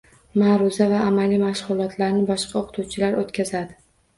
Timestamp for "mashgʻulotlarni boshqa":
1.43-2.59